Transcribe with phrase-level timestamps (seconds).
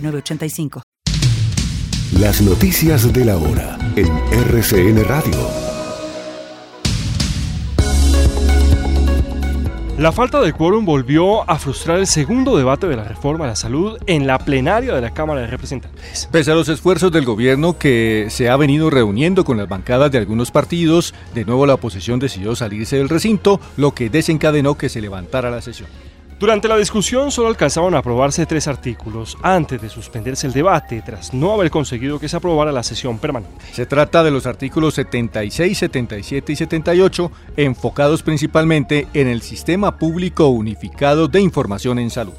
[0.00, 0.82] 985.
[2.20, 5.66] Las noticias de la hora en RCN Radio.
[9.98, 13.56] La falta de quórum volvió a frustrar el segundo debate de la reforma a la
[13.56, 16.28] salud en la plenaria de la Cámara de Representantes.
[16.30, 20.18] Pese a los esfuerzos del gobierno que se ha venido reuniendo con las bancadas de
[20.18, 25.00] algunos partidos, de nuevo la oposición decidió salirse del recinto, lo que desencadenó que se
[25.00, 25.88] levantara la sesión.
[26.38, 31.32] Durante la discusión solo alcanzaron a aprobarse tres artículos antes de suspenderse el debate tras
[31.32, 33.64] no haber conseguido que se aprobara la sesión permanente.
[33.72, 40.48] Se trata de los artículos 76, 77 y 78 enfocados principalmente en el Sistema Público
[40.48, 42.34] Unificado de Información en Salud.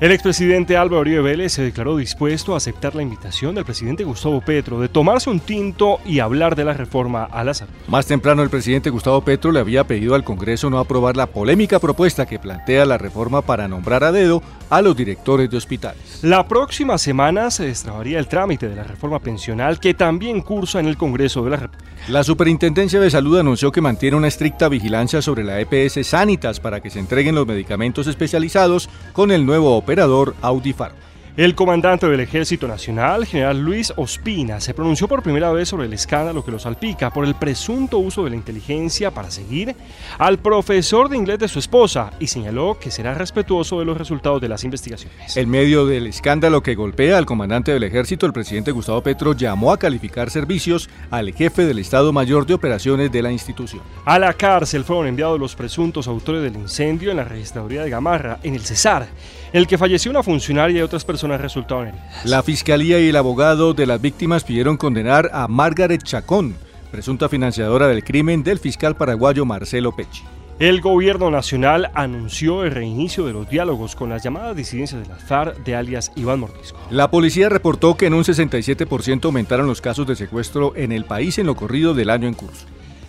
[0.00, 4.40] El expresidente Álvaro Uribe Vélez se declaró dispuesto a aceptar la invitación del presidente Gustavo
[4.40, 7.72] Petro de tomarse un tinto y hablar de la reforma a la salud.
[7.88, 11.80] Más temprano el presidente Gustavo Petro le había pedido al Congreso no aprobar la polémica
[11.80, 16.20] propuesta que plantea la reforma para nombrar a dedo a los directores de hospitales.
[16.22, 20.86] La próxima semana se destrabaría el trámite de la reforma pensional que también cursa en
[20.86, 21.88] el Congreso de la República.
[22.06, 26.80] La Superintendencia de Salud anunció que mantiene una estricta vigilancia sobre la EPS Sanitas para
[26.80, 31.07] que se entreguen los medicamentos especializados con el nuevo operador Audifar.
[31.38, 35.92] El comandante del Ejército Nacional, general Luis Ospina, se pronunció por primera vez sobre el
[35.92, 39.76] escándalo que lo salpica por el presunto uso de la inteligencia para seguir
[40.18, 44.40] al profesor de inglés de su esposa y señaló que será respetuoso de los resultados
[44.40, 45.36] de las investigaciones.
[45.36, 49.72] En medio del escándalo que golpea al comandante del ejército, el presidente Gustavo Petro llamó
[49.72, 53.82] a calificar servicios al jefe del Estado Mayor de Operaciones de la institución.
[54.06, 58.40] A la cárcel fueron enviados los presuntos autores del incendio en la registraduría de Gamarra,
[58.42, 59.06] en el Cesar,
[59.52, 62.24] en el que falleció una funcionaria y otras personas resultaron heridas.
[62.24, 66.54] La fiscalía y el abogado de las víctimas pidieron condenar a Margaret Chacón,
[66.90, 70.22] presunta financiadora del crimen del fiscal paraguayo Marcelo Pecci.
[70.58, 75.14] El gobierno nacional anunció el reinicio de los diálogos con las llamadas disidencias de la
[75.14, 76.80] FARC de alias Iván Mordisco.
[76.90, 81.38] La policía reportó que en un 67% aumentaron los casos de secuestro en el país
[81.38, 82.66] en lo corrido del año en curso.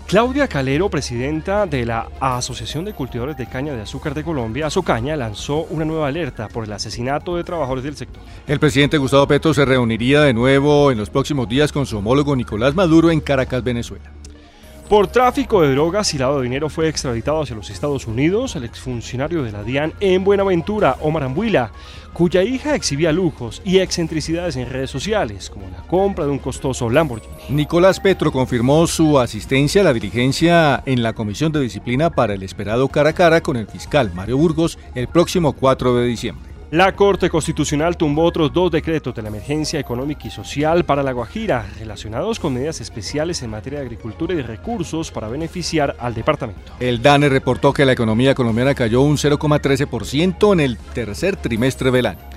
[0.10, 5.16] Claudia Calero, presidenta de la Asociación de Cultivadores de Caña de Azúcar de Colombia, Azucaña,
[5.16, 8.24] lanzó una nueva alerta por el asesinato de trabajadores del sector.
[8.48, 12.36] El presidente Gustavo Petro se reuniría de nuevo en los próximos días con su homólogo
[12.36, 14.12] Nicolás Maduro en Caracas, Venezuela.
[14.90, 18.64] Por tráfico de drogas y lavado de dinero fue extraditado hacia los Estados Unidos el
[18.64, 21.72] exfuncionario de la DIAN en Buenaventura, Omar Ambuila,
[22.12, 26.90] cuya hija exhibía lujos y excentricidades en redes sociales, como la compra de un costoso
[26.90, 27.36] Lamborghini.
[27.50, 32.42] Nicolás Petro confirmó su asistencia a la diligencia en la Comisión de Disciplina para el
[32.42, 36.59] esperado cara a cara con el fiscal Mario Burgos el próximo 4 de diciembre.
[36.72, 41.14] La Corte Constitucional tumbó otros dos decretos de la emergencia económica y social para La
[41.14, 46.72] Guajira, relacionados con medidas especiales en materia de agricultura y recursos para beneficiar al departamento.
[46.80, 52.06] El DANE reportó que la economía colombiana cayó un 0,13% en el tercer trimestre del
[52.06, 52.29] año.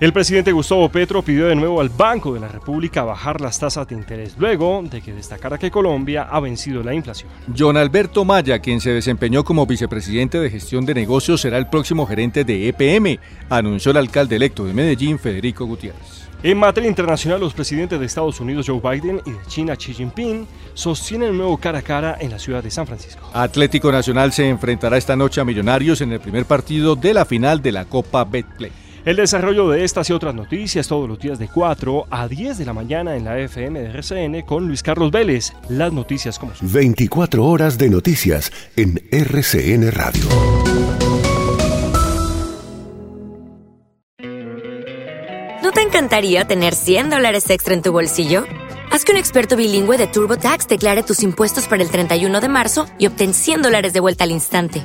[0.00, 3.86] El presidente Gustavo Petro pidió de nuevo al Banco de la República bajar las tasas
[3.86, 7.30] de interés luego de que destacara que Colombia ha vencido la inflación.
[7.56, 12.06] John Alberto Maya, quien se desempeñó como vicepresidente de gestión de negocios, será el próximo
[12.06, 16.22] gerente de EPM, anunció el alcalde electo de Medellín, Federico Gutiérrez.
[16.42, 20.44] En materia internacional, los presidentes de Estados Unidos Joe Biden y de China Xi Jinping
[20.74, 23.30] sostienen un nuevo cara a cara en la ciudad de San Francisco.
[23.32, 27.62] Atlético Nacional se enfrentará esta noche a Millonarios en el primer partido de la final
[27.62, 28.72] de la Copa Betplay.
[29.04, 32.64] El desarrollo de estas y otras noticias todos los días de 4 a 10 de
[32.64, 35.52] la mañana en la FM de RCN con Luis Carlos Vélez.
[35.68, 36.72] Las noticias como son.
[36.72, 40.22] 24 horas de noticias en RCN Radio.
[45.64, 48.44] ¿No te encantaría tener 100 dólares extra en tu bolsillo?
[48.92, 52.86] Haz que un experto bilingüe de TurboTax declare tus impuestos para el 31 de marzo
[52.98, 54.84] y obtén 100 dólares de vuelta al instante.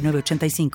[0.00, 0.70] 906985.